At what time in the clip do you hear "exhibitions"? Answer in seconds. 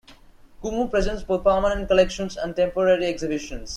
3.05-3.69